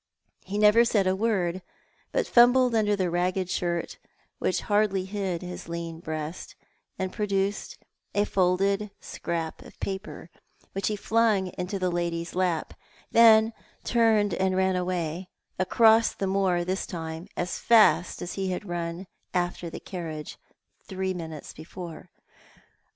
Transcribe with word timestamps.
Ho 0.47 0.59
said 0.83 1.03
never 1.05 1.09
a 1.11 1.15
word, 1.15 1.61
but 2.11 2.25
fumbled 2.25 2.73
under 2.73 2.95
the 2.95 3.11
ragged 3.11 3.51
shirt 3.51 3.99
which 4.39 4.61
hardly 4.61 5.05
hid 5.05 5.43
his 5.43 5.69
lean 5.69 5.99
breast, 5.99 6.55
and 6.97 7.13
produced 7.13 7.77
a 8.15 8.25
folded 8.25 8.89
scrap 8.99 9.61
of 9.61 9.79
paper, 9.79 10.31
which 10.73 10.87
he 10.87 10.95
flung 10.95 11.53
into 11.55 11.77
the 11.77 11.91
lady's 11.91 12.33
lap, 12.33 12.73
tlien 13.13 13.53
turned 13.83 14.33
and 14.33 14.57
lau 14.57 14.75
away— 14.81 15.29
across 15.59 16.13
the 16.15 16.25
moor 16.25 16.65
this 16.65 16.87
time, 16.87 17.27
as 17.37 17.59
fast 17.59 18.23
as 18.23 18.35
ho 18.37 18.47
had 18.47 18.67
run 18.67 19.05
after 19.35 19.69
the 19.69 19.79
carriage 19.79 20.39
three 20.81 21.13
minutes 21.13 21.53
before. 21.53 22.09